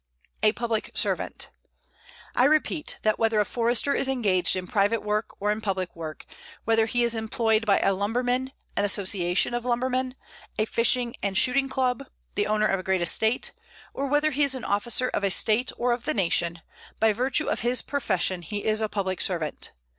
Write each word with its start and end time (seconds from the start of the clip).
A 0.41 0.51
PUBLIC 0.53 0.89
SERVANT 0.95 1.51
I 2.33 2.45
repeat 2.45 2.97
that 3.03 3.19
whether 3.19 3.39
a 3.39 3.45
Forester 3.45 3.93
is 3.93 4.07
engaged 4.07 4.55
in 4.55 4.65
private 4.65 5.03
work 5.03 5.35
or 5.39 5.51
in 5.51 5.61
public 5.61 5.95
work, 5.95 6.25
whether 6.65 6.87
he 6.87 7.03
is 7.03 7.13
employed 7.13 7.67
by 7.67 7.77
a 7.81 7.93
lumberman, 7.93 8.51
an 8.75 8.83
association 8.83 9.53
of 9.53 9.63
lumbermen, 9.63 10.15
a 10.57 10.65
fishing 10.65 11.13
and 11.21 11.37
shooting 11.37 11.69
club, 11.69 12.07
the 12.33 12.47
owner 12.47 12.65
of 12.65 12.79
a 12.79 12.83
great 12.83 13.03
estate, 13.03 13.51
or 13.93 14.07
whether 14.07 14.31
he 14.31 14.41
is 14.43 14.55
an 14.55 14.63
officer 14.63 15.09
of 15.09 15.23
a 15.23 15.29
State 15.29 15.71
or 15.77 15.91
of 15.91 16.05
the 16.05 16.15
Nation, 16.15 16.63
by 16.99 17.13
virtue 17.13 17.45
of 17.45 17.59
his 17.59 17.83
profession 17.83 18.41
he 18.41 18.65
is 18.65 18.81
a 18.81 18.89
public 18.89 19.21
servant. 19.21 19.71